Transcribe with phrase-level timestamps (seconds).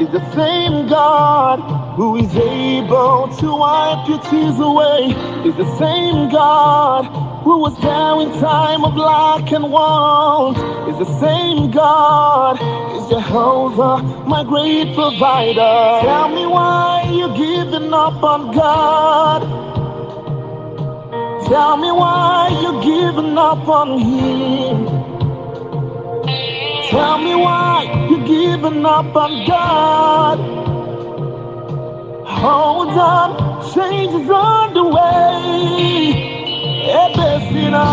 [0.00, 5.06] Is the same God who is able to wipe your tears away.
[5.48, 7.06] Is the same God
[7.42, 10.58] who was there in time of lack and want.
[10.90, 12.60] Is the same God.
[12.94, 16.04] Is Jehovah my great provider.
[16.04, 19.40] Tell me why you're giving up on God.
[21.48, 24.84] Tell me why you're giving up on him.
[26.90, 30.38] Tell me why giving up on God.
[32.26, 33.30] Hold on,
[33.72, 36.12] change is on the way.
[37.02, 37.84] Ebesina,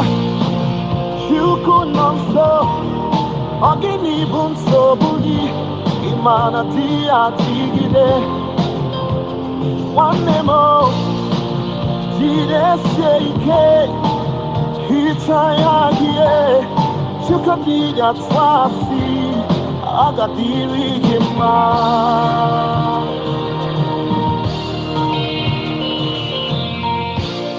[1.26, 2.52] chukunonso,
[3.70, 5.42] ogini bunso buni,
[6.12, 8.10] imana ti atigide.
[9.96, 10.26] One
[18.14, 19.23] twasi,
[20.06, 21.56] agadiri gima.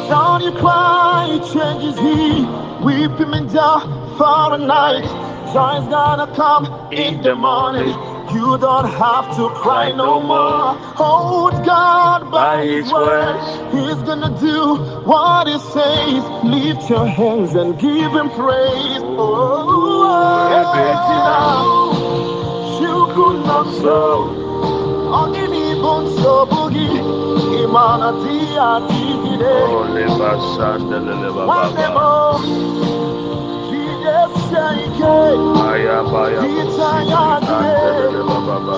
[0.09, 2.45] Don't you cry, changes he,
[2.85, 5.05] weep him in the night.
[5.53, 7.95] Joy's gonna come in the morning.
[8.35, 10.75] You don't have to cry no more.
[10.97, 13.39] Hold God by His word.
[13.73, 16.25] He's gonna do what He says.
[16.43, 19.03] Lift your hands and give Him praise.
[19.03, 22.04] Oh, you could
[23.17, 24.31] not so.
[25.15, 26.89] Ogini bonso bugi
[27.63, 29.55] imana ti ati gide.
[29.95, 32.75] Leba sandele leba baba.
[35.75, 36.41] Aya baya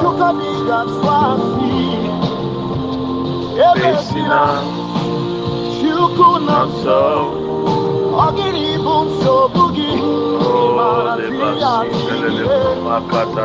[0.01, 1.79] Chukabiga swasi
[3.67, 4.43] Ebesina
[5.77, 7.01] Chukuna so
[8.17, 9.93] Ogiri bum so bugi
[11.19, 12.05] lebasi
[12.85, 13.45] Makata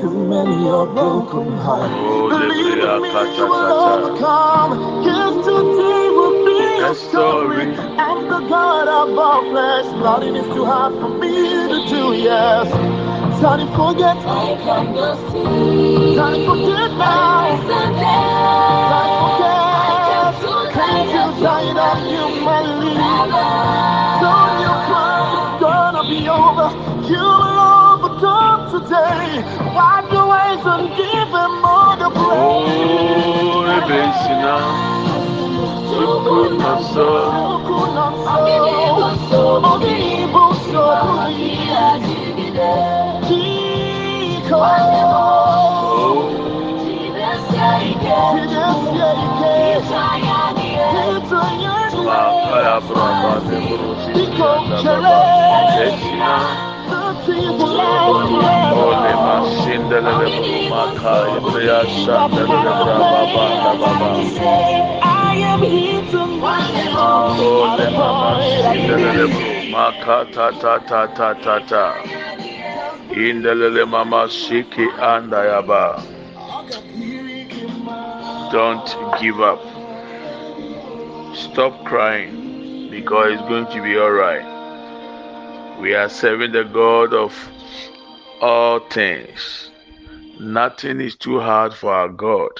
[0.00, 1.94] Too many are broken hearts.
[1.96, 3.08] Oh, Believe in me,
[3.38, 5.04] you will overcome.
[5.04, 7.74] Yes, today will be a story.
[7.98, 9.86] I'm the God of all flesh.
[10.02, 11.32] Nothing is too hard for me
[11.72, 12.68] to do, yes.
[13.40, 14.16] Try to forget.
[14.18, 16.14] I can just see.
[16.14, 17.56] Try to forget now.
[17.66, 20.74] Try to forget.
[20.74, 22.94] Can't you tired of humanly?
[22.96, 23.95] Don't
[33.86, 34.14] praise.
[34.18, 34.54] Oh, Ebesina.
[35.90, 37.08] Chukunaso.
[37.62, 38.36] Chukunaso.
[39.16, 39.42] Oginibuso.
[39.62, 40.84] Oginibuso.
[78.52, 79.60] Don't give up.
[81.36, 84.54] Stop crying because it's going to be alright.
[85.80, 87.32] We are serving the God of
[88.40, 89.70] all things.
[90.40, 92.50] Nothing is too hard for our God.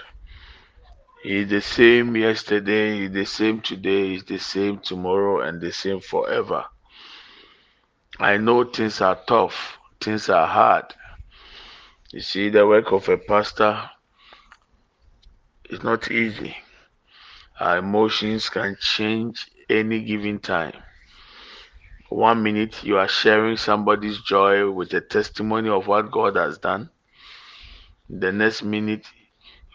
[1.22, 6.00] He's the same yesterday, he's the same today, he's the same tomorrow, and the same
[6.00, 6.64] forever.
[8.18, 10.94] I know things are tough things are hard.
[12.12, 13.90] You see, the work of a pastor
[15.68, 16.56] is not easy.
[17.58, 20.74] Our emotions can change any given time.
[22.16, 26.88] One minute you are sharing somebody's joy with a testimony of what God has done.
[28.08, 29.04] The next minute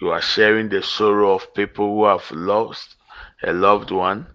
[0.02, 2.96] you are sharing the sorrow of people who have lost
[3.44, 4.26] a loved one.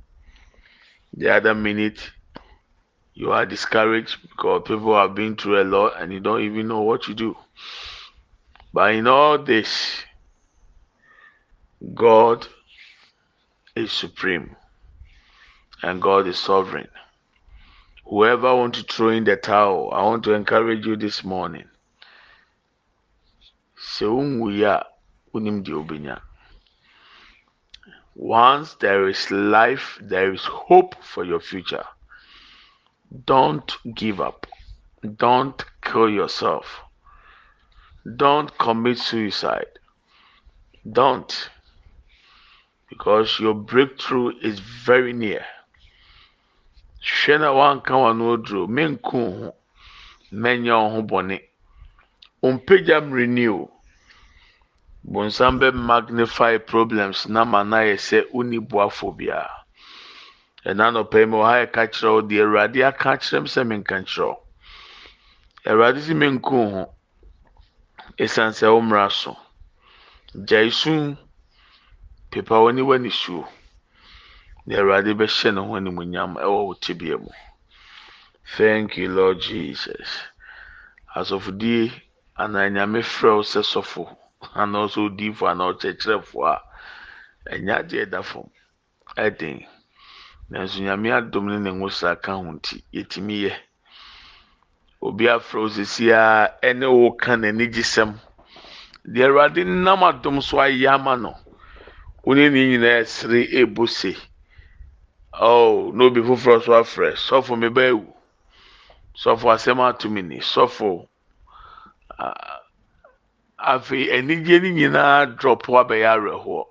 [1.15, 2.13] The other minute
[3.15, 6.83] you are discouraged because people have been through a lot and you don't even know
[6.83, 7.37] what to do.
[8.73, 10.05] But in all this,
[11.93, 12.47] God
[13.75, 14.55] is supreme
[15.83, 16.87] and God is sovereign.
[18.09, 21.65] Whoever want to throw in the towel, I want to encourage you this morning.
[28.15, 31.85] once there is life there is hope for your future.
[33.25, 34.47] Don't give up.
[35.17, 36.83] Don't kill yourself.
[38.17, 39.81] Don't commit suicide.
[40.91, 41.51] Don't.
[42.89, 45.45] Because your breakthrough is very near
[47.07, 48.67] hwɛ na wanka wano aduro.
[48.67, 49.55] Menku ho.
[50.33, 51.39] Mɛnyɛ wo ho bɔne.
[52.43, 53.71] Ɔmpagya mmereni o.
[55.05, 59.67] Bonsam bɛ magnify problems na ma na yɛ sɛ wonni boafo biara
[60.67, 63.97] ɛna nɔpɛ mu ɔha yɛ ka kyerɛ wo deɛ awurade aka kyerɛ m sɛ menka
[64.03, 64.37] kyerɛ wo.
[65.67, 66.83] Awurade si menku ho.
[68.19, 69.37] Ɛsiane sɛ wo mmara so.
[70.35, 71.17] Gyae sum.
[72.31, 73.47] Pepa w'ani w'ani suo
[74.67, 77.31] na awurade bɛhyɛ ne ho animuonyam ɛwɔ wo tibea mu.
[78.57, 80.09] Thank you lord jesus.
[81.15, 81.93] Asɔfodie
[82.37, 84.03] anaa nyame frɛ wo sɛ sɔfo
[84.61, 86.55] anaa ɔsɛ odiifo anaa ɔkyerɛkyerɛfo a
[87.55, 88.51] ɛnyɛ adeɛ ɛda fam
[89.17, 89.67] ɛden.
[90.51, 93.55] Nanso nyame adom ne ne nwosa ka ho nti yɛtumi yɛ.
[95.03, 98.19] Obi afrɛ wo sisi a ɛne wo ka n'ani gye sɛm.
[99.07, 101.35] Deɛ awurade nam adom so ayɛ ama no
[102.25, 104.17] wo ne ne nyinaa ɛsere ɛbɔ se
[105.41, 108.15] oh n'obi foforɔ so afrɛ sɔfo mi ba ewu
[109.17, 110.41] sɔfo asɛm ato mi ni
[113.59, 116.65] afei anigye ne nyinaa drɔp abɛyɛ awerɛhoɔ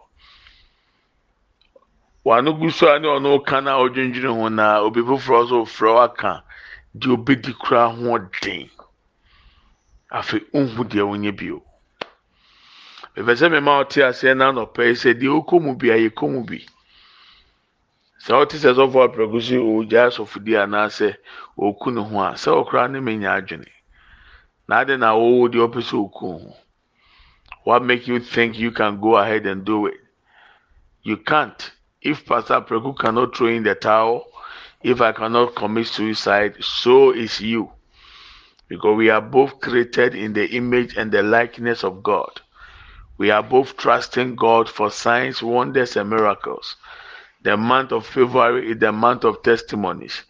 [2.25, 6.44] wano so a ne ɔno ka na ɔdwendwene ho na obi foforɔ so frɛ aka
[6.97, 8.69] deɛ obedi kura ho den.
[10.11, 11.61] Afei nhu deɛ wonye bio.
[13.15, 16.65] Bɛbɛ sɛ ɔte aseɛ na sɛ deɛ okɔ mu bi a yɛ kɔ mu bi.
[18.25, 19.56] Sɛ ɔte sɛ sɔfo apɛrɛko si
[20.06, 21.10] asɔfodi anaasɛ
[21.57, 23.69] oku ne ho a sɛ ɔkora ne menya adwene.
[24.68, 26.56] Na na awowo deɛ ɔpɛ sɛ oku ho?
[27.66, 30.01] What make you think you can go ahead and do it?
[31.04, 31.72] You can't.
[32.01, 34.25] If pastor apɛrɛko cannot throw in the towel
[34.81, 37.69] if i cannot commit suicide so is you.
[38.68, 42.42] Because we are both created in the image and the likeness of god.
[43.19, 46.75] We are both trusting god for signs wonders and miracles
[47.45, 50.24] the month of February is the month of testimonies.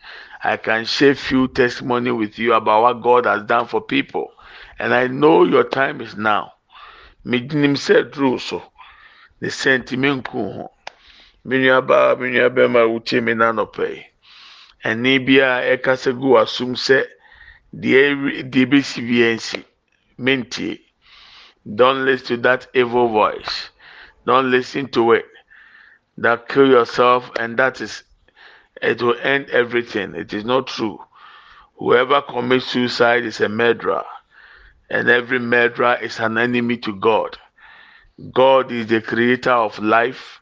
[0.43, 4.33] I can share few testimony with you about what God has done for people.
[4.77, 6.51] And I know your time is now.
[7.25, 8.61] Meginim sɛ duro so.
[9.39, 10.69] Ne sentiment ho.
[11.45, 14.05] Me nua baa, me nua bɛrima a wotie me n'anɔpɛ yi.
[14.83, 17.07] Ɛne bi a ɛkasa gu w'asom sɛ
[17.73, 19.63] deɛ deɛ besi bi nsi.
[20.19, 20.81] Mentie.
[21.75, 23.69] Don't listen to that evil voice.
[24.25, 25.25] Don't listen to it
[26.17, 28.03] that kill yourself and that is
[28.81, 30.15] it will end everything.
[30.15, 30.99] It is not true.
[31.77, 34.05] Whoever commits suicide is a murderer,
[34.89, 37.37] and every murderer is an enemy to God.
[38.33, 40.39] God is the creator of life.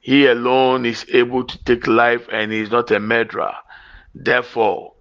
[0.00, 3.54] He alone is able to take life, and he is not a murderer.
[4.14, 4.94] Therefore,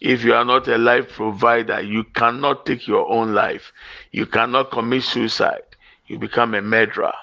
[0.00, 3.72] if you are not a life provider, you cannot take your own life.
[4.12, 5.62] You cannot commit suicide.
[6.06, 7.14] You become a murderer.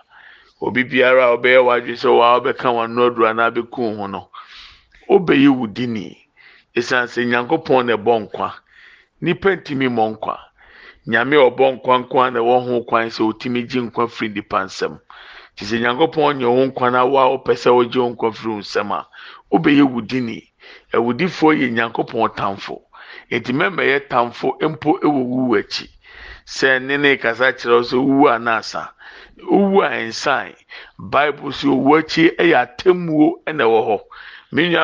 [0.66, 4.30] Obi biara a ɔbɛyɛ wadwi sɛ waa ɔbɛka wɔn aduru anaa bɛku ho no
[5.10, 5.66] ɔbɛyi wo
[6.76, 8.50] esan sɛ nyankopɔn na ɛbɔ nkwa
[9.22, 10.36] nipa ntumi mɔ nkwa.
[11.08, 15.00] Nyame ɔbɔ nkwa nkwa na ɛwɔ ho kwan sɛ ɔtumi gye nkwa firi nipa nsɛm
[15.56, 18.96] te sɛ nyankopɔn nyɛ wo nkwa na wa ɔpɛ sɛ ɔgye wo nkwa firi wo
[18.96, 19.06] a
[19.56, 20.54] ɔbɛyɛ wo di ni
[20.92, 22.82] ɛwudifoɔ yɛ nyankopɔn tamfo.
[23.30, 25.88] Eti mɛmɛ yɛ tamfo mpo ɛwɔ wu akyi.
[26.46, 28.95] Sɛ ne kasa kyerɛw sɛ wu anaasa.
[29.50, 30.54] Owu a nsan
[31.00, 32.68] owu akyi yɛ
[33.54, 34.00] na ɛwɔ hɔ
[34.52, 34.76] mi mi.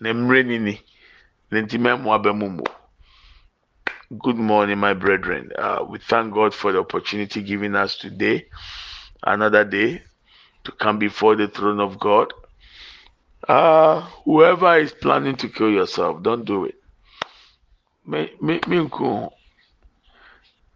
[0.00, 0.80] na mmerɛ
[1.50, 2.62] na mu
[4.18, 5.52] good morning my brethren.
[5.56, 8.46] Uh, we thank god for the opportunity given us today
[9.22, 10.02] another day
[10.64, 12.32] to come before the throne of god.
[13.48, 16.74] Uh, whoever is planning to kill yourself don't do it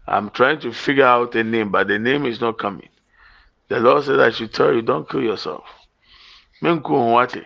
[0.06, 2.88] I'm trying to figure out a name, but the name is not coming.
[3.68, 5.64] The Lord said I should tell you, don't kill yourself.
[6.62, 7.44] Menku nwate.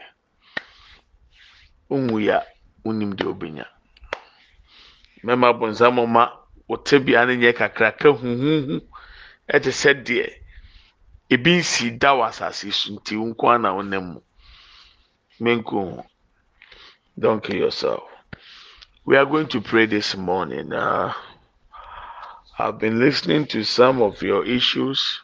[1.90, 2.44] Unwuya
[2.84, 3.64] unim.
[5.24, 6.30] Mema bonsam ma
[6.68, 8.80] wote bia ne nyɛ kakraka huhuhu
[9.54, 10.26] ɛte sɛ deɛ
[11.30, 14.20] ebi nsi da wɔ asase so nti nko mu.
[15.40, 16.04] Menku
[17.18, 18.04] Don't kill yourself.
[19.04, 20.72] We are going to pray this morning.
[20.72, 21.12] Uh,
[22.60, 25.20] I've been listening to some of your issues.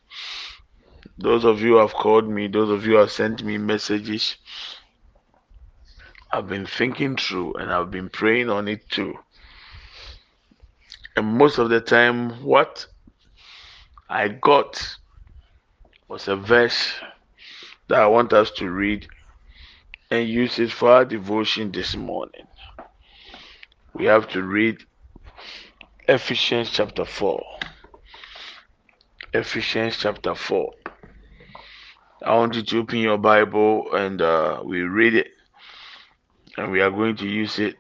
[1.19, 4.37] Those of you have called me, those of you have sent me messages.
[6.33, 9.15] I've been thinking through and I've been praying on it too.
[11.17, 12.87] And most of the time, what
[14.09, 14.97] I got
[16.09, 16.93] was a verse
[17.89, 19.09] that I want us to read
[20.09, 22.47] and use it for our devotion this morning.
[23.93, 24.79] We have to read
[26.07, 27.43] Ephesians chapter 4.
[29.33, 30.71] Ephesians chapter 4.
[32.23, 35.29] I want you to open your Bible and uh, we read it.
[36.59, 37.77] And we are going to use it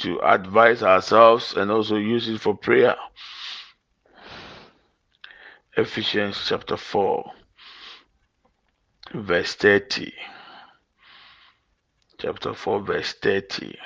[0.00, 2.94] to advise ourselves and also use it for prayer.
[5.78, 7.24] Ephesians chapter 4,
[9.14, 10.12] verse 30.
[12.18, 13.78] Chapter 4, verse 30.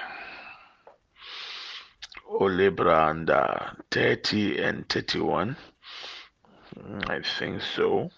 [2.38, 5.56] Olebra and uh, 30 and 31.
[7.08, 8.10] I think so.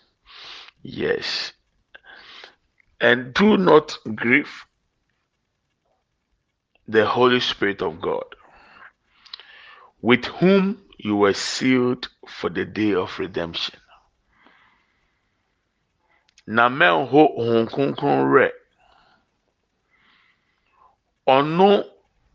[0.82, 1.52] Yes.
[3.00, 4.64] And do not grieve
[6.86, 8.24] the Holy Spirit of God,
[10.02, 13.78] with whom you were sealed for the day of redemption.
[16.46, 18.50] Na mɛnho Honhom Kronkron rɛ.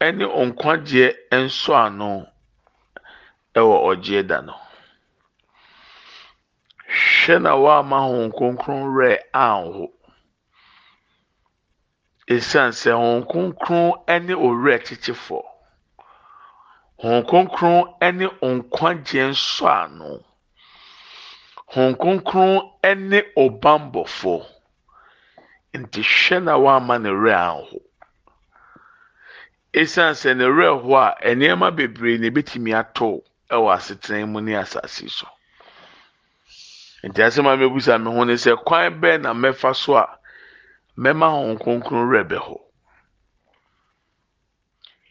[0.01, 2.27] Ne nkwagyeɛ nso ano
[3.55, 4.55] wɔ ɔgyeɛ da no.
[6.85, 9.87] Hwɛ na wama Honhom Kronkron rɛ anho.
[12.27, 15.43] Esiane sɛ Honhom Kronkron ne owura kyekyefoɔ.
[17.01, 20.23] Honhom Kronkron ne nkwagyeɛ nsɔ ano.
[21.73, 24.45] Honhom Kronkron ne ɔbammɔfoɔ.
[25.73, 27.84] Nti hwɛ na wama ne werɛ anho.
[29.79, 34.53] Esiane sɛ ne werɛ ho a nneɛma bebree na ebetumi atɔ wɔ asetena mu ne
[34.55, 35.27] asase so.
[37.03, 40.05] Nti asɛm a mebusa me ho ne sɛ kwan bɛn na mɛfa so a
[40.97, 42.65] mɛma Honhom Kronkron werɛ bɛhɔ.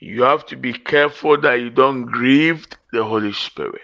[0.04, 3.80] you have to be careful that you don't grieve the Holy Spirit.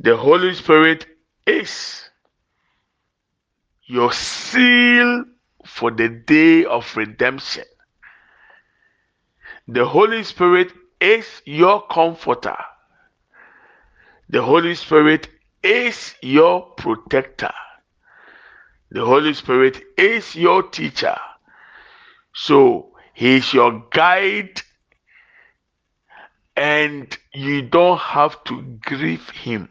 [0.00, 1.06] The Holy Spirit
[1.46, 2.08] is
[3.86, 5.24] your seal
[5.64, 7.64] for the day of redemption.
[9.72, 12.56] The Holy Spirit is your comforter.
[14.28, 15.28] The Holy Spirit
[15.62, 17.52] is your protector.
[18.90, 21.16] The Holy Spirit is your teacher.
[22.34, 24.60] So he is your guide,
[26.56, 29.68] and you don't have to grieve him.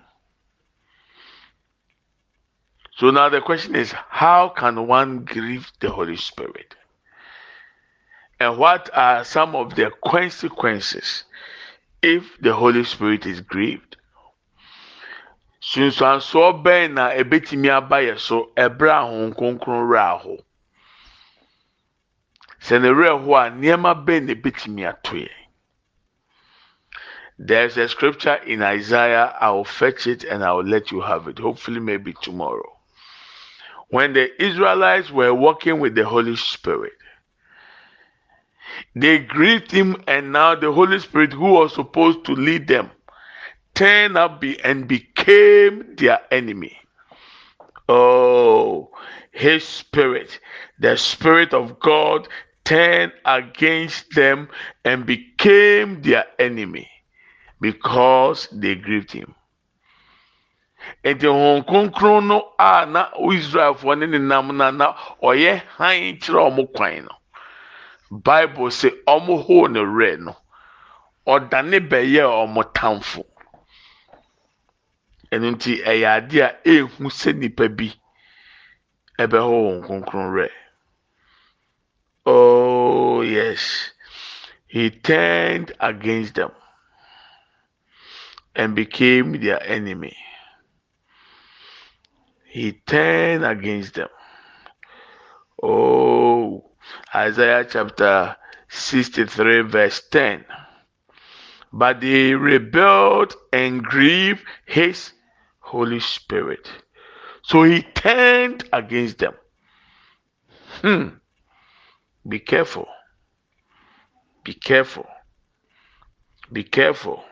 [2.95, 6.75] So now the question is how can one grieve the Holy Spirit?
[8.39, 11.25] And what are some of the consequences
[12.01, 13.97] if the Holy Spirit is grieved?
[15.61, 15.91] so?
[25.01, 25.29] Yɛ
[27.41, 31.27] there's a scripture in isaiah i will fetch it and i will let you have
[31.29, 31.39] it.
[31.39, 32.77] Hopefully maybe tomorrow.
[33.87, 36.98] When the israelites were walking with the holy spirit
[38.95, 42.89] they grieved him and now the holy spirit who was supposed to lead them
[43.73, 46.77] turned up and became their enemy
[47.87, 48.89] oh
[49.31, 50.39] his spirit
[50.79, 52.27] the spirit of god
[52.69, 54.47] turned against them
[54.85, 56.87] and became their enemy
[57.59, 59.33] because they grieved him.
[61.03, 64.93] Kronkron no a na ne nenam na na
[65.23, 67.15] ɔyɛ hann kyerɛ wɔn kwan no,
[68.11, 70.35] Bible sɛ wɔn hoo ne werɛ no,
[71.27, 72.23] ɔdane bɛyɛ
[72.53, 73.25] wɔn tamfo.
[75.31, 77.93] Ɛno nti ɛyɛ ade a ehu sɛ nipa bi
[79.19, 80.49] ɛbɛhɔ Honhom Kronkron werɛ.
[82.25, 83.91] Oh, yes.
[84.67, 86.51] He turned against them
[88.55, 90.15] and became their enemy.
[92.45, 94.09] He turned against them.
[95.61, 96.68] Oh,
[97.13, 98.35] Isaiah chapter
[98.69, 100.45] 63, verse 10.
[101.71, 105.11] But they rebelled and grieved his
[105.59, 106.67] Holy Spirit.
[107.43, 109.33] So he turned against them.
[110.81, 111.07] Hmm.
[112.27, 112.87] Be careful.
[114.43, 115.07] Be careful.
[116.51, 117.23] Be careful.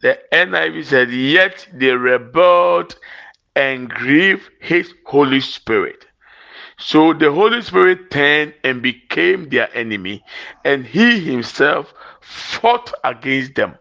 [0.00, 2.96] The NIV said, Yet they rebelled
[3.54, 6.06] and grieved his Holy Spirit.
[6.84, 10.24] So the Holy Spirit turned and became their enemy,
[10.64, 13.76] and he himself fought against them.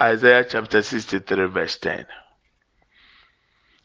[0.00, 2.06] Isaiah chapter 63, verse 10.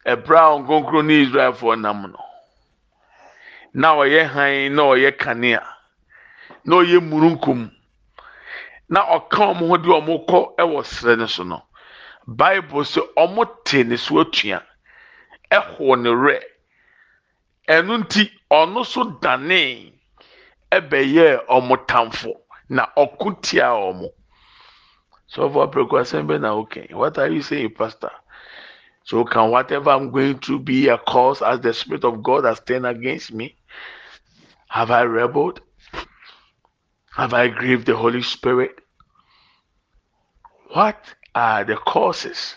[0.05, 0.63] A brown
[1.09, 2.19] Israel for Namuno.
[3.73, 5.63] na ɔyɛ hann na ɔyɛ kanea
[6.65, 7.71] na ɔyɛ mununkum
[8.89, 11.63] na ɔka wɔn ho de wɔn kɔ wɔ srɛ no so no
[12.27, 14.61] bible sɛ wɔn te ne so atua
[15.51, 16.41] ɛho ne werɛ
[17.75, 18.23] ɛno nti
[18.59, 19.93] ɔno so danee
[20.77, 22.31] ɛbɛyɛ wɔn tamfo
[22.69, 23.69] na ɔko tia
[25.27, 28.11] so for apɛko asɛm bɛ na okay what are you saying pastor?
[29.03, 32.59] So can whatever i'm going to be a cause as the spirit of god has
[32.59, 33.55] turned against me?
[34.67, 35.61] Have i rebelled?
[37.15, 38.79] Have i grieved the holy spirit?
[40.73, 41.01] What
[41.33, 42.55] are the causes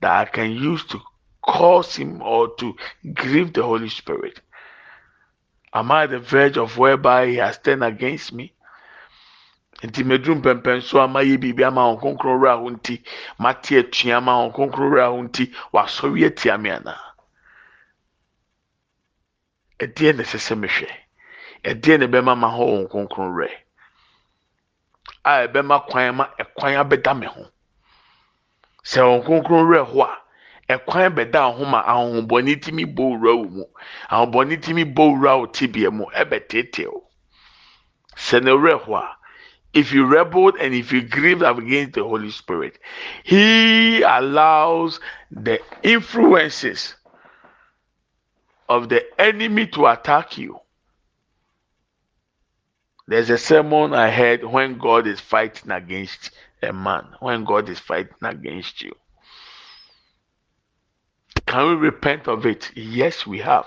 [0.00, 1.00] that i can use to
[1.42, 2.76] cause him or to
[3.14, 4.40] grieve the holy spirit?
[5.74, 8.52] Am i the verge of whereby he has turned against me?
[9.82, 13.02] Nti so a mayɛ biribi ama wɔn wura ho nti
[13.38, 16.96] mate atua ama wɔn wura ho nti wasɔre atia me ana?
[19.80, 20.88] Ɛdeɛ na ɛsɛ sɛ mehwɛ?
[21.64, 23.48] Ɛdeɛ na ɛbɛma ma hɔ wɔn wura
[25.24, 27.50] a ɛbɛma kwan ma ɛkwan abɛda me ho?
[28.84, 30.21] Sɛ wɔn wura hɔ a
[30.76, 33.64] ɛkwan bɛda ho ma ahohombɔne timi bɔ wura wo mu
[34.10, 36.92] ahohombɔne timi bɔ wura wo tibea mu ɛbɛteetew
[38.16, 39.16] sɛ na wura hɔ a
[39.72, 42.78] if you rebelled and if you grieved against the Holy Spirit,
[43.24, 45.00] He allows
[45.30, 46.94] the influences
[48.68, 50.58] of the enemy to attack you.
[53.08, 56.30] There's a sermon I heard when God is fighting against
[56.62, 58.94] a man, when God is fighting against you.
[61.52, 62.70] Can we repent of it?
[62.74, 63.66] Yes, we have.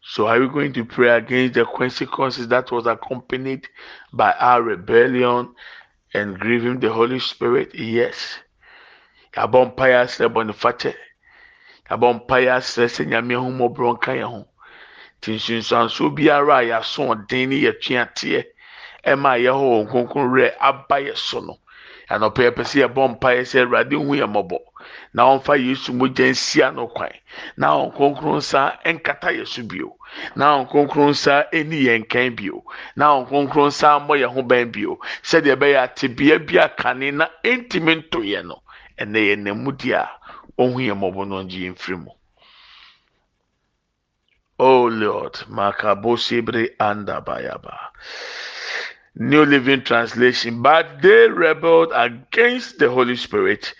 [0.00, 3.66] So are we going to pray against the consequences that was accompanied
[4.12, 5.52] by our rebellion
[6.12, 7.74] and grieving the Holy Spirit?
[7.74, 8.38] Yes.
[9.34, 10.94] Yabɔ mpaeɛ asrɛ bɔnefakye.
[11.90, 14.48] Yabɔ mpaeɛ asrɛ sɛ nyame ahomɔborɔ nka yɛn ho.
[15.18, 18.44] Nti nsunsuansoɔ biara a yɛaso ɔden ne yɛtwe ateɛ
[19.04, 21.58] ɛma yɛhɔ wɔn kronkron werɛ aba yɛ so no.
[22.12, 24.58] Anɔpɛ yɛpɛ sɛ yɛbɔ mpaeɛ sɛ Awurade hu yɛn mmɔbɔ.
[25.14, 27.12] na ɔmfa yesu mogya nsia no kwan.
[27.56, 29.96] Na ɔnkronkron nsa nkata yɛ so bio.
[30.36, 32.64] Na ɔnkronkron nsa ɛni yɛn nkan bio.
[32.96, 34.98] Na ɔnkronkron nsa mmɔ yɛn ho bɛn bio.
[35.22, 38.62] Sɛdeɛ ɛbɛyɛ atebea bi akane na ɛntumi nto yɛ no
[38.98, 40.10] ɛnɛ yɛ namudi a
[40.58, 42.10] ɔhu yɛn mmɔbɔ no ɔngye yɛn firi mu.
[44.58, 47.74] Oh Lord, Makabosebre Andabayaba.
[49.16, 50.62] New Living Translation.
[50.62, 53.74] But they rebelled against the Holy Spirit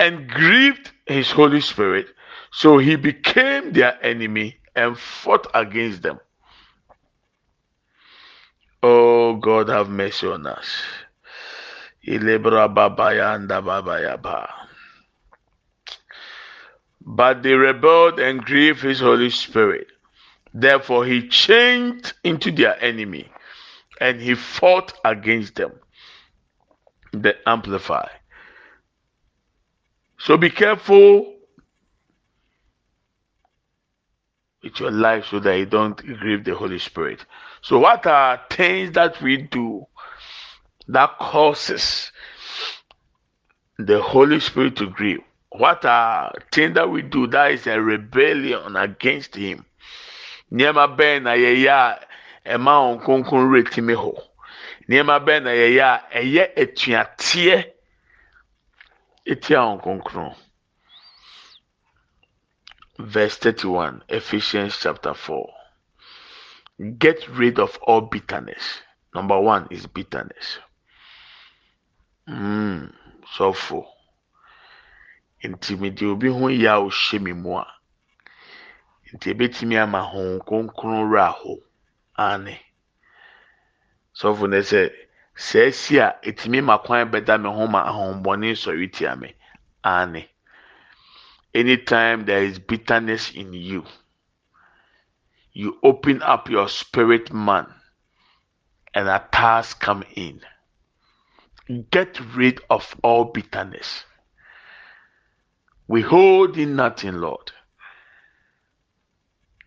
[0.00, 2.06] and grieved his Holy Spirit.
[2.50, 6.18] So he became their enemy and fought against them.
[8.82, 10.82] Oh God, have mercy on us.
[17.00, 19.88] But they rebelled and grieved his Holy Spirit.
[20.54, 23.28] Therefore, he changed into their enemy
[24.00, 25.72] and he fought against them.
[27.12, 28.08] The Amplify.
[30.18, 31.34] So be careful
[34.62, 37.24] with your life so that you don't grieve the Holy Spirit.
[37.62, 39.86] So, what are things that we do
[40.88, 42.12] that causes
[43.78, 45.20] the Holy Spirit to grieve?
[45.50, 49.64] What are things that we do that is a rebellion against Him?
[52.54, 54.12] Ɛma wɔn kronkron retimi hɔ.
[54.88, 57.56] Nneɛma bɛn na yɛyɛ a ɛyɛ etuateɛ
[59.26, 60.34] etia wɔn kronkron.
[62.98, 65.54] Verse 31, Ephesians chapter 4.
[66.98, 68.82] Get rid of all bitterness.
[69.14, 70.58] Number one is bitterness.
[72.28, 72.92] Mm,
[73.36, 73.86] sɔfo.
[75.44, 77.66] Nti mede obi ho yɛ a ɔhyɛ me mu a,
[79.14, 81.67] nti ebetumi ama ho kronkron wura hɔ.
[82.18, 82.58] Ane.
[84.14, 84.90] Sɔfo ne sɛ
[85.36, 89.34] sɛ esi a etumi ma kwan bɛda me ho ma ahombɔne sɔre tia me.
[89.84, 90.28] Ane.
[91.54, 93.84] Anytime there is bitterness in you,
[95.52, 97.66] you open up your spirit man
[98.94, 100.40] and attacks come in.
[101.90, 104.04] Get rid of all bitterness.
[105.86, 107.52] We hold in nothing, Lord.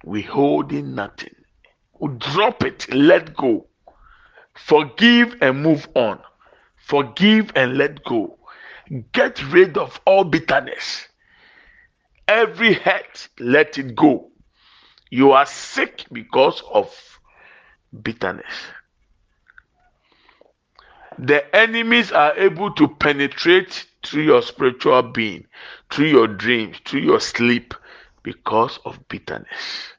[0.03, 1.35] We hold in nothing.
[2.17, 3.67] Drop it, let go.
[4.55, 6.19] Forgive and move on.
[6.77, 8.37] Forgive and let go.
[9.13, 11.07] Get rid of all bitterness.
[12.27, 14.31] Every hurt, let it go.
[15.09, 16.93] You are sick because of
[18.01, 18.53] bitterness.
[21.19, 25.45] The enemies are able to penetrate through your spiritual being,
[25.91, 27.73] through your dreams, through your sleep
[28.23, 29.90] because of bitterness.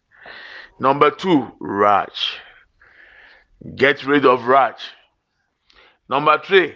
[0.83, 2.40] Number two, rage.
[3.77, 4.83] Get rid of rage.
[6.09, 6.75] Number three,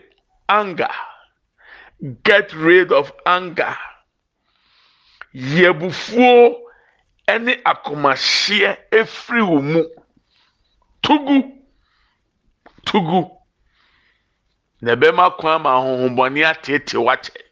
[0.48, 0.94] anger.
[2.22, 3.76] Get rid of anger.
[5.34, 6.54] Yebufuo
[7.26, 9.82] ɛne akomahyeɛ efiri wɔn mu.
[11.02, 11.38] Tugu.
[12.86, 13.28] Tugu.
[14.82, 17.42] Na ɛbɛma kwan ma ahohombɔne atete wakyɛ.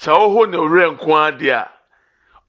[0.00, 1.70] Sɛ ɔhɔ na owurɛ nko adeɛ a,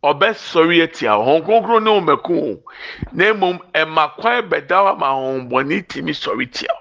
[0.09, 2.63] ɔbɛsɔre atia wɔn kronkron ne wɔn mɛko
[3.13, 6.73] na mmom ɛma kwan bɛda hɔ ama ahohombɔne tumi sɔre tia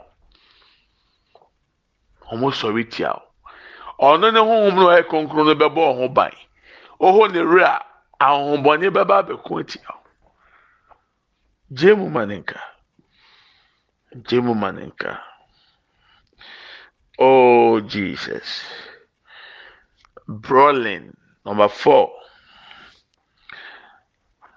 [2.32, 3.12] wɔn sɔre tia
[3.98, 6.32] wo ɔno ne honhom no ɔyɛ kronkron no bɛbɔ ɔho ban
[7.00, 7.76] ɔhɔ ne wura
[8.20, 10.00] a ahohombɔne bɛba abɛko tia wo
[11.72, 12.60] gye mu ma ne nka
[14.26, 14.72] gye mu ma
[17.18, 18.64] oh jesus.
[20.26, 21.12] Brawling
[21.44, 22.12] number four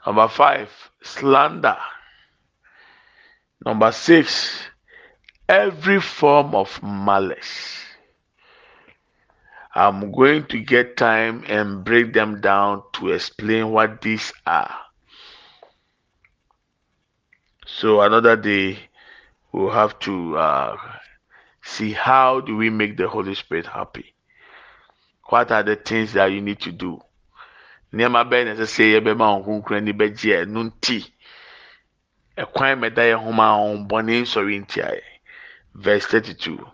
[0.05, 0.69] number five
[1.01, 1.77] slander
[3.65, 4.63] number six
[5.47, 7.79] every form of malice.
[9.75, 14.73] I'm going to get time and break them down to explain what these are.
[17.65, 18.77] So another day
[19.51, 20.77] we'll have to uh,
[21.63, 24.13] see how do we make the Holy Spirit happy.
[25.29, 27.01] What are the things that you need to do?
[27.93, 30.97] Nneɛma bɛyɛ na ɛsɛ sɛ yɛbɛma wɔn kunkun ani bɛgye ɛnu nti
[32.41, 35.03] ɛkwan mɛda yɛ ho ma wɔn bɔnne nsɔre ntia yɛ.
[35.75, 36.65] Verse 32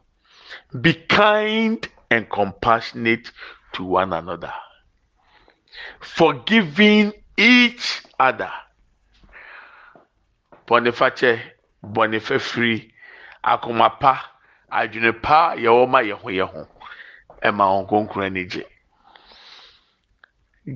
[0.82, 3.32] Be kind and compassionate
[3.74, 4.54] to one another,
[6.00, 8.52] forgiving each other.
[10.68, 11.40] Bɔnifakyɛ,
[11.84, 12.92] bɔnifɛfiri,
[13.44, 14.22] akoma pa,
[14.72, 16.68] adwene pa yɛwɔ ma yɛn ho yɛn ho,
[17.44, 18.66] ɛma wɔn ani gye.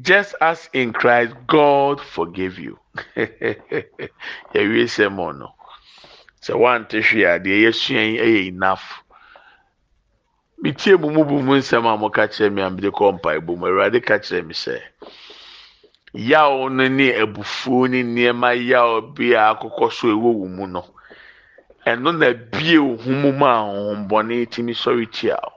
[0.02, 2.80] Just as in Christ, God forgave you.
[4.54, 5.54] Yɛwie sɛ mo no.
[6.44, 9.04] sɛ wante hwee a deɛ yɛsua yi yɛ enough
[10.62, 13.66] metie mu mu bu mu nsɛm a moka kyerɛ me a mede kɔ mpaebɔ mu
[13.68, 14.76] awurade ka kyerɛ me sɛ
[16.14, 20.84] yaw no ne abufuo ne nneɛma yaw bi a akokɔ so ɛwɔ wo mu no
[21.88, 25.54] ɛno na bie wo ho mu ma ahohombɔne tumi sɔre tia wo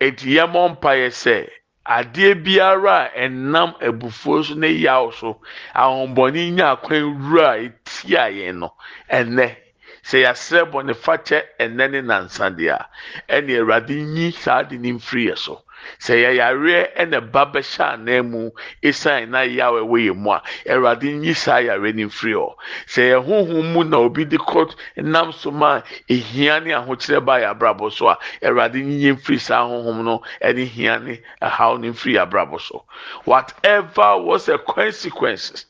[0.00, 1.36] eti yɛmɔ mpaeɛ sɛ
[1.86, 5.40] adeɛ biara a ɛnam abufuo so ne yaw so
[5.74, 8.74] ahombɔne nya akwan wura a etia yɛn no
[9.10, 9.56] ɛnɛ
[10.04, 12.88] sɛ yɛasrɛ bɔ ne fakyɛ ɛnɛ ne nansa deɛ a
[13.28, 15.62] ɛne awurade nyi saa de ne mfiri yɛ so.
[15.98, 18.50] Sɛ yɛyareɛ ɛna ba bɛhyɛ anan mu
[18.82, 22.54] esan na yaw ɛwɔ yɛn mu a awurade nyi saa yareɛ ne mfiri hɔ.
[22.86, 27.40] Sɛ yɛn honhom mu na obi de kɔ nam so ma ehia ne ahokyerɛ ba
[27.40, 32.60] yɛ abrabɔ so a nyi mfiri saa no ɛne hia ne ɛhaw mfiri yɛ abrabɔ
[32.60, 32.84] so.
[33.24, 35.66] Whatever was the consequences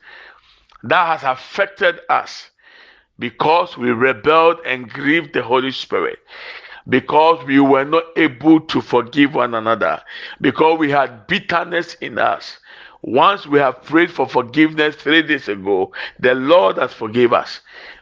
[0.82, 2.50] that has affected us
[3.18, 6.18] because we rebelled and grieved the Holy Spirit
[6.88, 10.00] because we were not able to forgive one another,
[10.40, 12.58] because we had bitterness in us.
[13.02, 17.60] Once we have prayed for forgiveness three days ago, the Lord has forgiven us.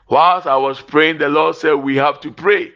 [0.09, 2.73] Whilst I was praying, the Lord said we have to pray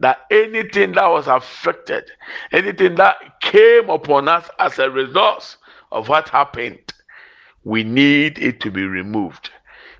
[0.00, 2.10] that anything that was affected,
[2.52, 5.56] anything that came upon us as a result
[5.92, 6.78] of what happened,
[7.64, 9.50] we need it to be removed.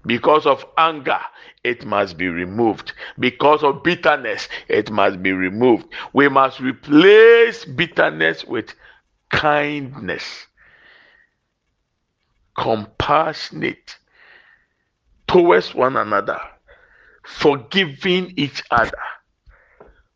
[0.06, 1.20] Because of anger,
[1.64, 2.92] it must be removed.
[3.18, 5.86] Because of bitterness, it must be removed.
[6.12, 8.74] We must replace bitterness with
[9.30, 10.46] kindness,
[12.56, 13.96] compassionate
[15.26, 16.38] towards one another,
[17.24, 19.02] forgiving each other,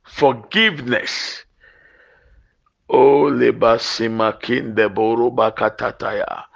[0.04, 1.44] forgiveness.
[2.90, 6.47] Oh, lebasimakin deboro bakatataya.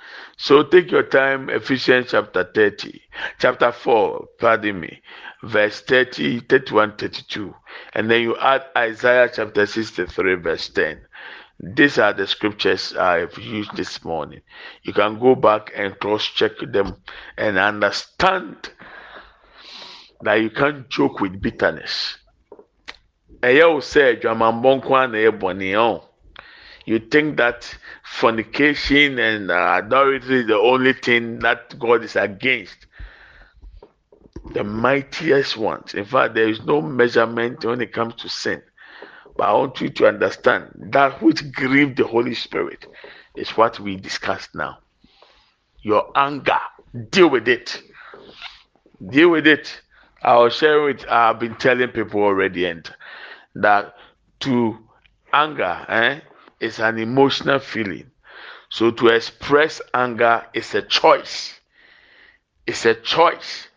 [0.42, 3.00] So take your time, Ephesians chapter 30,
[3.38, 5.00] chapter 4, pardon me,
[5.44, 7.54] verse 30, 31, 32.
[7.94, 11.00] And then you add Isaiah chapter 63, verse 10.
[11.60, 14.40] These are the scriptures I've used this morning.
[14.82, 16.96] You can go back and cross check them
[17.38, 18.68] and understand
[20.22, 22.18] that you can't joke with bitterness.
[26.84, 32.86] You think that fornication and uh, adultery is the only thing that God is against.
[34.52, 35.94] The mightiest ones.
[35.94, 38.62] In fact, there is no measurement when it comes to sin.
[39.36, 42.86] But I want you to understand that which grieved the Holy Spirit
[43.36, 44.78] is what we discussed now.
[45.82, 46.60] Your anger,
[47.10, 47.80] deal with it.
[49.08, 49.80] Deal with it.
[50.22, 51.04] I'll share it.
[51.08, 52.88] I've been telling people already, and
[53.54, 53.94] that
[54.40, 54.78] to
[55.32, 56.20] anger, eh,
[56.62, 58.10] is an emotional feeling.
[58.70, 61.60] So to express anger is a choice.
[62.66, 63.68] It's a choice.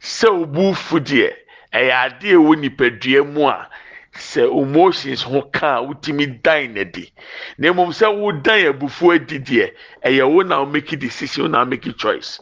[0.00, 1.32] Sɛ obu fu deɛ
[1.72, 3.68] ɛyɛ adeɛ ɛwɔ nipadua mu a
[4.14, 7.10] sɛ emotions ho ka a wotumi dan na di
[7.58, 9.72] na mmom sɛ wodan abufuo adi deɛ
[10.04, 12.38] ɛyɛ wo na make decision wo na make choice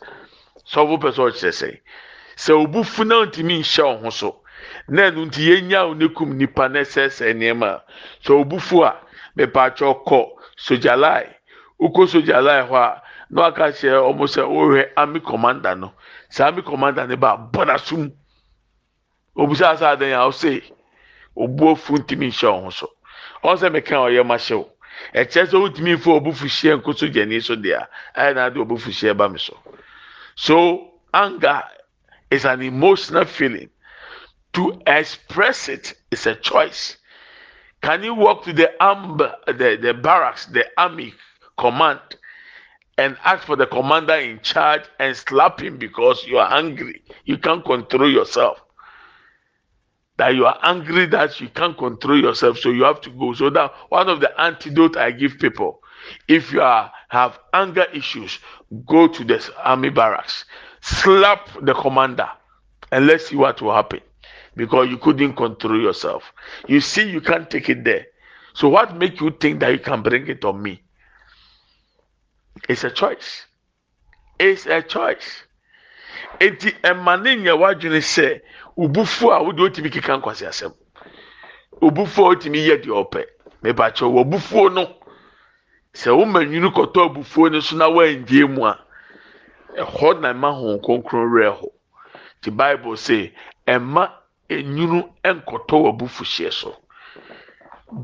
[0.67, 1.79] sɔfo pɛ sɛ ɔkyerɛ sɛ
[2.37, 4.43] sɛ obufu na ntumi nhyɛ wo ho so
[4.89, 7.83] na ɛnu nti yɛnya wo ne kum nipa na ɛsɛsɛ nneɛma a
[8.25, 8.99] sɛ obufu a
[9.37, 10.21] mepatwɛ kɔ
[10.57, 11.27] sogyalai
[11.81, 15.93] wokɔ sogyalai hɔ a na waka kyerɛ ɔmo sɛ wɔhwɛ army commander no.
[16.31, 18.13] Sɛ army commander no ba bɔda sum
[19.37, 20.63] obusa asa adan a ɔsɛ
[21.37, 22.91] obu ofu ntumi nhyɛ ɔho so.
[23.43, 24.69] Ɔn sɛ meka ɔyɛ ma hyɛw
[25.15, 28.91] ɛkyɛ sɛ wotumi nfa obufu hyɛ nko so gyani so deɛ ɛyɛ na ade obufu
[28.91, 29.57] hyɛ ba mi so.
[30.35, 31.63] So anger
[32.31, 33.71] is an emotional feeling.
[34.55, 36.99] To express it is a choice
[37.83, 41.13] can you walk to the arm the the barracks the army
[41.59, 42.01] command
[42.97, 47.03] and ask for the commander in charge and slap him because you are angry?
[47.25, 48.59] You can't control yourself.
[50.19, 52.59] That you are angry that you can't control yourself.
[52.59, 53.33] So you have to go.
[53.35, 55.81] So that one of the antidote i give people
[56.29, 58.39] if you are have anger issues
[58.87, 60.45] go to the army barracks.
[60.83, 62.29] Slap the commander
[62.93, 64.01] and let's see what will happen
[64.57, 66.33] because you couldn't control yourself.
[66.69, 68.07] You see you can't take it there.
[68.55, 70.83] So what make you think that you can bring it on me?
[72.69, 73.47] It's a choice.
[74.39, 75.45] It's a choice.
[76.41, 78.41] Eti ɛma ne nyɛ wadwene sɛ
[78.77, 80.75] a wode otumi keka nkwasi asɛm.
[81.81, 83.25] Obufu a otumi yɛ deɛ ɔpɛ.
[83.63, 84.97] Bufuo no
[85.95, 88.79] sɛ woma nwunu kɔtɔ no so na wɔandie mu a
[89.77, 91.69] ɛhɔ na ɛma ho kronkron werɛ
[92.41, 93.33] ti bible say
[94.61, 96.77] nkɔtɔ wɔ so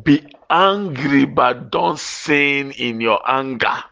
[0.02, 3.84] be angry but don't sin in your anger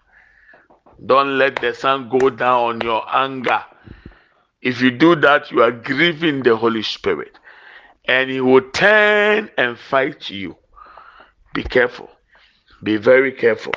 [1.05, 3.63] don't let the sun go down on your anger.
[4.63, 7.39] If you do that, you are grieving the Holy Spirit,
[8.07, 10.57] and He will turn and fight you.
[11.55, 12.11] Be careful.
[12.83, 13.75] Be very careful.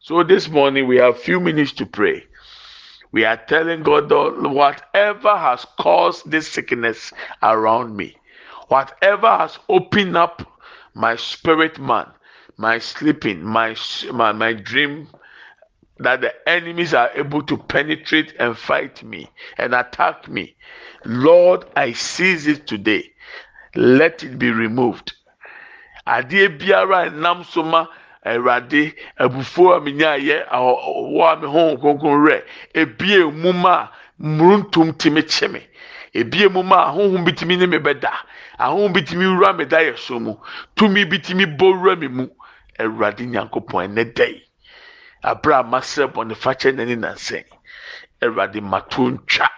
[0.00, 2.24] So this morning we have few minutes to pray.
[3.16, 8.14] We are telling God, whatever has caused this sickness around me,
[8.68, 10.42] whatever has opened up
[10.92, 12.08] my spirit man,
[12.58, 13.74] my sleeping, my
[14.12, 15.08] my, my dream
[15.98, 20.54] that the enemies are able to penetrate and fight me and attack me.
[21.06, 23.10] Lord, I seize it today.
[23.74, 25.14] Let it be removed.
[26.06, 27.44] Adeɛ biara nam
[28.26, 30.36] Awurade abufuo a menya yɛ
[31.14, 32.42] wɔ a me ho nkonkron rɛ
[32.74, 33.88] ebie mu ma
[34.20, 35.60] muruntum timi kye me.
[36.12, 38.10] Ebie mu ma ahohom bi timi ne me bɛda.
[38.58, 40.34] Ahohom bi timi wura me da yɛ so mu.
[40.74, 42.26] Tumi bi timi bɔ wura me mu.
[42.80, 44.42] Awurade nyankopɔn ɛnɛ da yi
[45.22, 47.44] abere a masrɛ bɔnifakyɛ n'ani nansɛn
[48.22, 49.48] awurade ma to ntwa.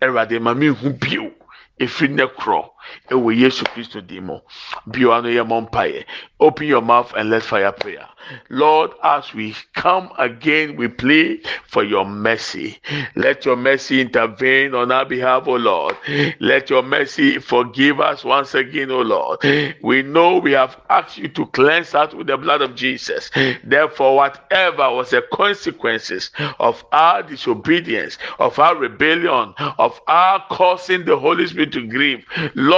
[0.00, 1.30] Awurade ma mi hu bio.
[1.78, 2.70] Efiri ne korɔ
[3.10, 4.38] ɛwɔ yesu kristo di mu
[4.86, 6.04] bio ano yɛ mɔ mpaeɛ
[6.40, 8.06] open your mouth and let's fire prayer.
[8.50, 12.78] Lord as we come again we plead for your mercy.
[13.16, 15.96] Let your mercy intervene on our behalf o lord.
[16.40, 19.40] Let your mercy forgive us once again o lord.
[19.82, 23.30] We know we have asked you to cleanse us with the blood of jesus.
[23.64, 31.16] Therefore whatever was the consequences of our disobedience of our rebellion of our causing the
[31.18, 32.24] holy spirit to grieve
[32.54, 32.77] lord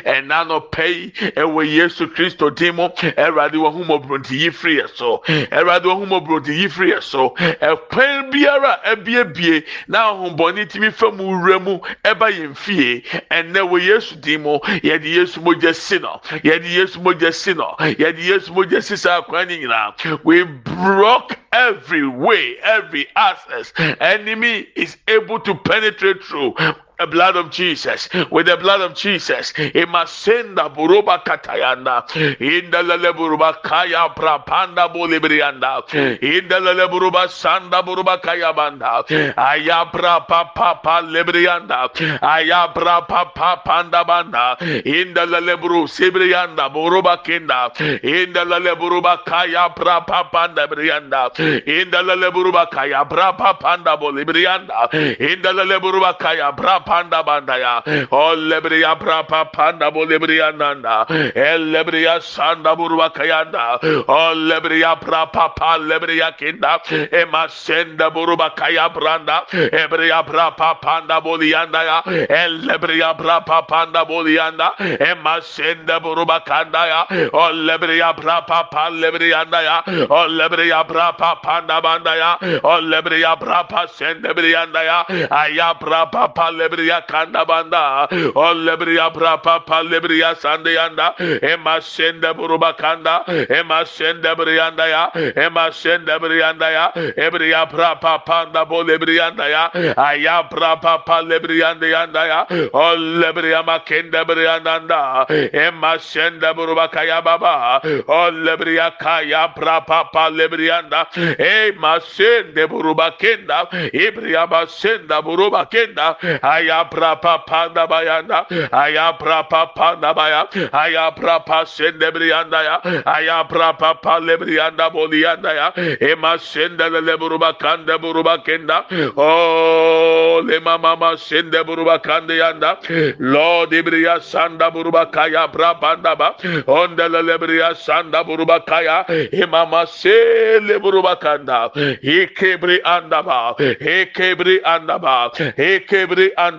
[0.00, 4.80] ɛna no pɛ yi ɛwɔ yesu kristo din mu awurade wɔn ho mɔbrɔnti yi firi
[4.80, 10.66] yɛ so awurade wɔn ho mɔbrɔnti yi firi yɛ so ɛkwan biara ɛbiebie na ahombɔni
[10.68, 13.02] timi fam wura mu ɛba yɛn fie.
[13.30, 17.74] Ɛnɛ wɔ yesu din mu yɛde yesu mogya si no yɛde yesu mogya si no
[17.78, 23.72] yɛde yesu mogya si saa kwan ne nyinaa we broke every way every access.
[24.00, 26.54] Enemy is able to penetrate through
[27.02, 32.06] the blood of Jesus, with the blood of Jesus, imasenda buruba katayanda,
[32.38, 35.82] inda lele buruba kaya prapanda bolibrianda,
[36.22, 39.02] inda lele buruba sanda buruba kaya banda,
[39.36, 41.90] ayabra papa pa librianda,
[42.22, 47.70] ayabra papa panda banda, inda lele buru sibrianda buruba kinda,
[48.02, 51.30] inda lele buruba kaya prapa panda brianda,
[51.66, 54.88] inda lele buruba kaya prapa panda bolibrianda,
[55.18, 57.74] inda lele buruba kaya prapa panda bandaya.
[58.12, 61.06] Oh lebriya brapa panda bolebriya nanda.
[61.34, 63.78] El lebriya sanda burwa kayanda.
[64.08, 66.80] Oh lebriya brapa pa lebriya kinda.
[67.12, 69.46] Ema senda buruba kaya branda.
[69.52, 71.98] Ebriya brapa panda boliyanda ya.
[72.28, 74.74] El lebriya brapa panda boliyanda.
[75.00, 77.06] Ema senda buruba kanda ya.
[77.32, 79.82] Oh lebriya brapa pa lebriya ya.
[80.10, 82.36] Oh lebriya brapa panda banda ya.
[82.62, 85.04] Oh lebriya brapa senda brianda ya.
[85.30, 86.71] Aya brapa pa lebriya
[87.06, 88.08] kanda banda.
[88.34, 91.14] Oh lebriya brapa pa lebriya sande yanda.
[91.42, 93.24] Ema senda buruba kanda.
[93.50, 95.10] Ema senda brianda ya.
[95.36, 96.92] Ema senda brianda ya.
[97.16, 99.70] Ebriya brapa panda bo lebrianda ya.
[99.96, 102.46] Aya brapa pa lebrianda yanda ya.
[102.72, 105.26] Oh lebriya makenda brianda anda.
[105.52, 107.80] Ema senda buruba kaya baba.
[108.08, 111.06] Oh lebriya kaya brapa pa lebrianda.
[111.38, 113.68] Ema senda buruba kenda.
[113.92, 116.16] Ibriya basenda buruba kenda.
[116.42, 118.46] Aya brapa panda bayanda.
[118.72, 120.46] Aya brapa panda baya.
[120.72, 122.80] Aya brapa senda brianda ya.
[123.06, 125.72] Aya brapa pa lebrianda bolianda ya.
[126.00, 128.84] Ema senda le buruba kanda buruba kenda.
[129.16, 132.78] Oh le mama senda buruba kanda yanda.
[133.18, 136.34] Lord ibriya sanda buruba kaya brabanda ba.
[136.66, 139.04] Onda le lebriya sanda buruba kaya.
[139.32, 141.70] Imama se le buruba kanda.
[142.02, 143.54] Ikebri andaba.
[143.58, 145.30] Ikebri andaba.
[145.56, 146.51] Ikebri andaba.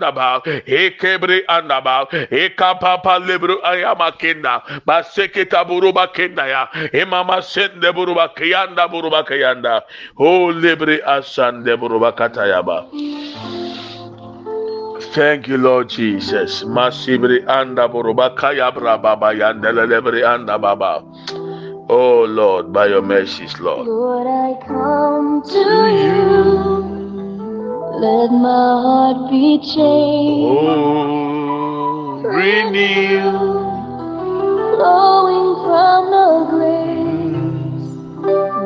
[1.47, 2.08] Andaba.
[3.19, 4.62] Lebru ayama kenda.
[5.65, 6.67] Buruba kenda ya.
[6.93, 8.29] Imama sende buruba
[8.89, 9.23] buruba
[10.51, 12.13] lebri asande buruba.
[15.13, 16.63] Thank you, Lord Jesus.
[16.63, 21.03] Masibri anda buruba kaya brababa yandele lebri anda baba.
[21.89, 23.88] Oh Lord, by your mercies, Lord.
[23.88, 25.60] Lord, I come to
[25.91, 27.03] you.
[27.95, 28.49] Let my
[28.84, 33.32] heart be changed, Oh, renew.
[34.75, 37.89] flowing from the grace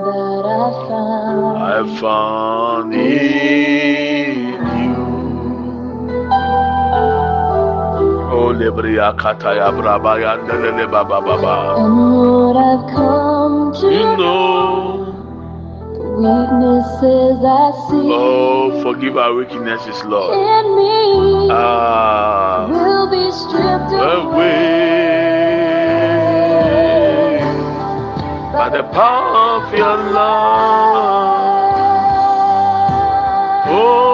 [0.07, 1.57] that I found.
[1.59, 3.01] I found in
[4.79, 5.05] you.
[8.31, 11.55] Oh, lebria kataya braba yandele baba baba.
[11.83, 14.56] And Lord, I've come to You know,
[16.17, 20.33] weaknesses I see oh, forgive our weaknesses, Lord.
[20.33, 21.49] in me.
[21.51, 24.97] Ah, will be stripped away
[28.51, 31.37] by the power of your love.
[33.69, 34.06] Oh,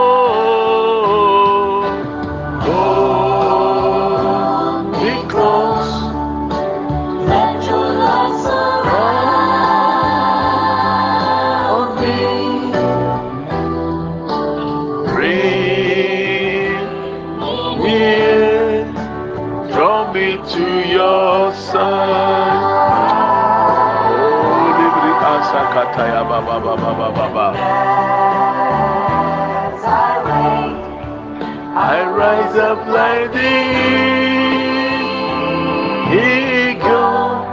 [25.93, 27.53] asakataya baba baba baba baba.
[31.75, 33.53] I rise up like the
[36.13, 37.45] eagle,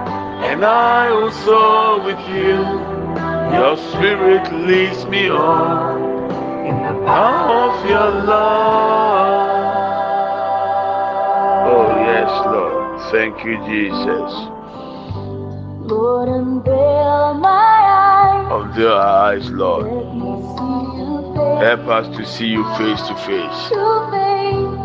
[0.45, 2.57] and I will soar with you.
[3.55, 9.51] Your spirit leads me on in the power of your love.
[11.67, 13.01] Oh, yes, Lord.
[13.11, 14.33] Thank you, Jesus.
[15.91, 17.60] Lord, unveil my.
[18.61, 19.87] Unveil our eyes, Lord.
[19.87, 20.21] Let me
[20.57, 23.61] see you face Help us to see you face to face.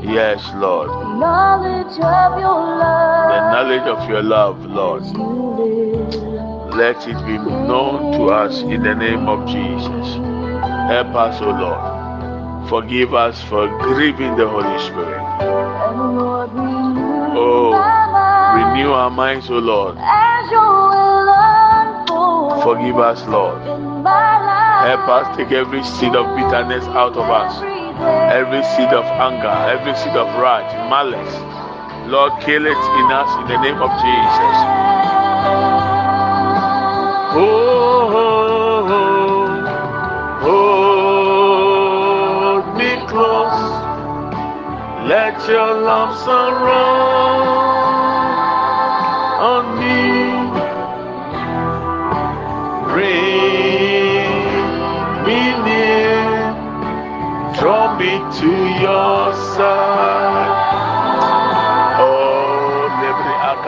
[0.08, 0.90] Yes, Lord.
[1.20, 3.30] Knowledge of your love.
[3.32, 5.02] The knowledge of your love, Lord.
[5.04, 5.24] as you
[5.60, 6.76] live.
[6.76, 10.08] Let it be known to us in the name of Jesus.
[10.92, 12.70] Help us, O Lord.
[12.70, 15.22] Forgive us for grieving the Holy Spirit.
[15.22, 17.72] And Lord, renew Oh,
[18.56, 19.98] Renew our minds, O Lord.
[22.66, 23.62] Forgive us, Lord.
[23.62, 27.62] Help us take every seed of bitterness out of us,
[28.34, 31.36] every seed of anger, every seed of wrath, malice.
[32.10, 34.58] Lord, kill it in us in the name of Jesus.
[37.38, 40.76] Oh, oh, oh, oh
[42.62, 43.62] hold me close.
[45.08, 47.15] Let your love surround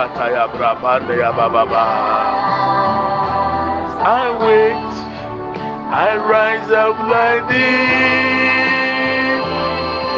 [0.07, 1.31] lebri akataya brabande ya.
[3.99, 4.93] I wait,
[5.91, 7.69] I rise up like the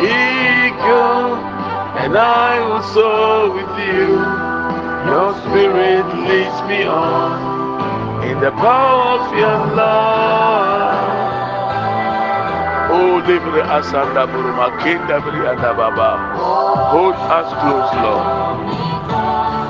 [0.05, 1.35] eagle,
[2.03, 4.19] and I will soar with you.
[5.09, 10.99] Your spirit leads me on in the power of your love.
[12.91, 16.17] Oh, libre asanda buruma kenda brianda baba.
[16.91, 18.48] Hold us close, Lord.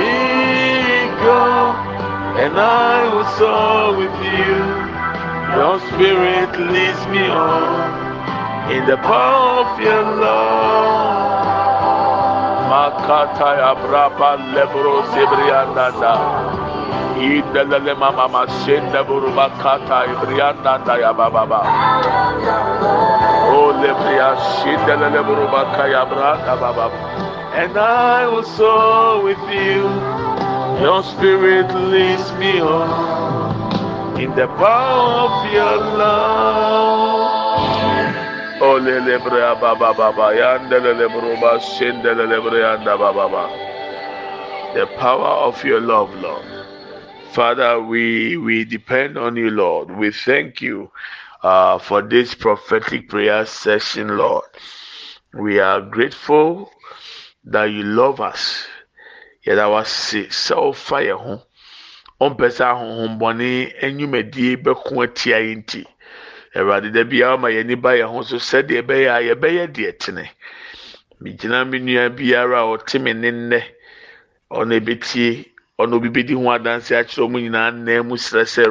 [0.00, 1.72] eagle,
[2.42, 4.56] and I will soar with you.
[5.56, 11.56] Your spirit leads me on in the power of your love.
[12.68, 15.94] Makata ya brapa lebro sebrianda
[17.16, 21.60] Indalele mama masenda buruba kata ibrianda ya baba ba.
[23.54, 27.25] Oh lebria shindalele buruba kaya branda baba.
[27.56, 29.88] And I will soar with you.
[30.84, 37.46] Your spirit leads me on in the power of your love.
[38.60, 43.44] Oh lebria baba baba yandelele buruba shindelele brianda baba ba.
[44.74, 46.44] The power of your love, Lord.
[47.32, 49.90] Father, we we depend on you, Lord.
[49.90, 50.90] We thank you
[51.42, 54.44] uh, for this prophetic prayer session, Lord.
[55.34, 56.70] We are grateful
[57.46, 58.66] that you love us.
[59.44, 61.40] Yet our self fire home.
[62.24, 63.48] ɔmpɛ sɛ ahohombɔne
[63.84, 65.84] enyimedie bɛko atia yɛn ti
[66.56, 70.24] awurade da biara ma yɛn ba yɛn ho so sɛdeɛ ɛbɛyɛ a yɛbɛyɛ deɛ tene
[71.20, 73.60] megyina me nua biara a ɔte me ne nnɛ
[74.50, 75.44] ɔno ebetie
[75.78, 78.64] ɔno obi bedi ho adanse akyerɛ ɔmo nyinaa nan mu srɛ sɛ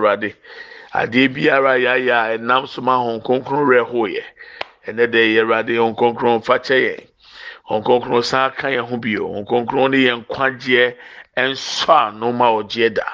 [1.30, 4.24] biara yɛayɛ a ɛnam so ma hɔn kronkron werɛ ho yɛ
[4.88, 5.94] ɛnɛ dɛ yɛ awurade yɛn
[7.70, 10.96] hɔn kronkron san ka yɛn ho bio hɔn kronkron ne yɛn nkwagyeɛ
[11.38, 13.08] ɛnsɔ ano ma ɔgyeɛ da.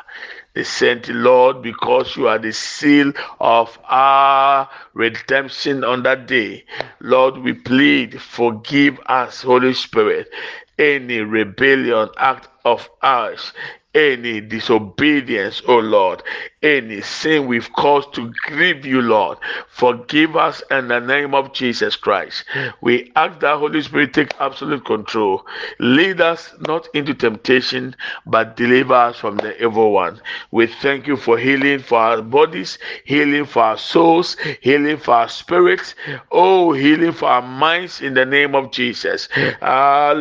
[0.54, 6.66] They sent Lord because you are the seal of our redemption on that day.
[7.00, 10.30] Lord, we plead, forgive us, Holy Spirit,
[10.78, 13.54] any rebellion act of ours,
[13.94, 16.24] any disobedience, oh Lord,
[16.64, 19.38] any sin we've caused to grieve you, Lord.
[19.68, 22.46] Forgive us in the name of Jesus Christ.
[22.82, 25.46] We ask that Holy Spirit take absolute control.
[25.80, 30.22] Lead us not into temptation, but deliver us from the evil one.
[30.52, 35.30] We thank you for healing for our bodies, healing for our souls, healing for our
[35.30, 35.96] spirits,
[36.32, 39.28] oh, healing for our minds in the name of Jesus.
[39.62, 40.14] Ah,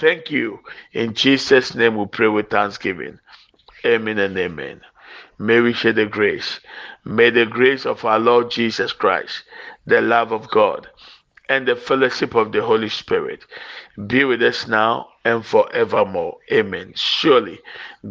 [0.00, 0.60] Thank you.
[0.92, 3.18] In Jesus' name we pray with thanksgiving.
[3.84, 4.80] Amen and amen.
[5.40, 6.60] May we share the grace.
[7.04, 9.42] May the grace of our Lord Jesus Christ,
[9.86, 10.88] the love of God,
[11.48, 13.44] and the fellowship of the Holy Spirit
[14.06, 16.36] be with us now and forevermore.
[16.52, 16.92] Amen.
[16.94, 17.58] Surely,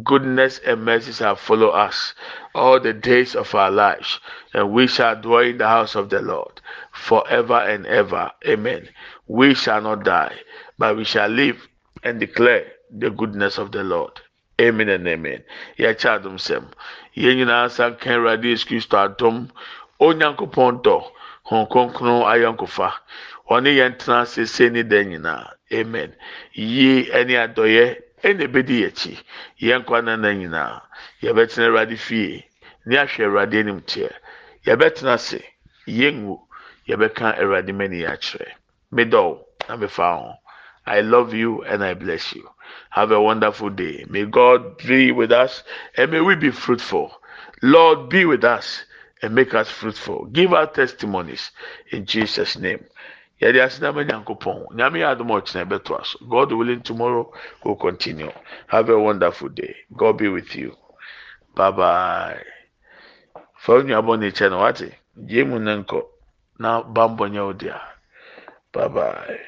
[0.03, 2.13] goodness and mercy shall follow us
[2.53, 4.19] all the days of our lives,
[4.53, 6.59] and we shall dwell in the house of the Lord
[6.91, 8.31] forever and ever.
[8.45, 8.89] Amen.
[9.27, 10.35] We shall not die,
[10.77, 11.65] but we shall live
[12.03, 14.21] and declare the goodness of the Lord.
[14.59, 15.43] Amen and amen.
[15.77, 16.65] Yɛkyɛ adom sɛm.
[17.15, 19.49] Yɛn nyinaa san ka Awurade Yesu Kristo adom.
[19.99, 21.11] Onyankopɔn dɔ.
[21.49, 22.91] Hɔn kronkron ayɔnkofa.
[23.49, 25.51] Ɔne yɛn tena sese ne da nyinaa.
[25.71, 26.15] Amen.
[26.53, 29.19] Yie ɛne adɔyɛ ɛna ebedi yɛn akyi.
[29.61, 30.81] Yɛn nkwa nana nyinaa.
[31.21, 32.45] Yɛbɛtena Awurade fie.
[32.85, 34.11] Ne ahwɛ Awurade anim teɛ.
[34.65, 35.43] Yɛbɛtena ase.
[35.87, 36.39] Yɛngu.
[36.87, 38.47] Yɛbɛka Awurade mani akyerɛ.
[38.91, 39.39] Medɔw
[39.69, 40.33] na mefa ho.
[40.87, 42.49] I love you and I bless you.
[42.91, 44.05] Have a wonderful day.
[44.09, 45.63] May God be with us
[45.97, 47.11] and may we be fruitful.
[47.61, 48.83] Lord, be with us
[49.21, 50.25] and make us fruitful.
[50.27, 51.51] Give our testimonies
[51.91, 52.85] in Jesus' name.
[53.41, 55.29] yɛde asenama nyankopɔn nyame yɛ adom
[56.29, 57.31] god willing tomorrow
[57.63, 58.31] will continue
[58.67, 60.75] have a wonderful day god be with you
[61.55, 62.41] bye bye
[63.55, 64.89] fa wo nuabɔ ne kyɛ no wate
[65.27, 66.01] gye mu ne nkɔ
[66.59, 67.79] na bambɔ nyɛ wo dea
[68.73, 69.39] bye bye